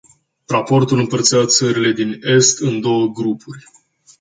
Raportul 0.47 0.99
împărțea 0.99 1.45
țările 1.45 1.91
din 1.91 2.19
est 2.21 2.59
în 2.61 2.81
două 2.81 3.07
grupuri. 3.07 3.63